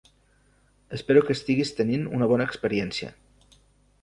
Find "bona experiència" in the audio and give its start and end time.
2.33-3.13